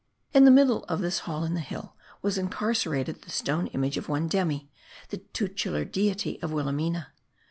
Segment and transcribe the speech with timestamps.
[0.33, 4.09] In the middle of this hall in the hill was incarcerated the stone image of
[4.09, 4.67] one Demi,
[5.09, 7.09] the tutelar deity of Willa milla.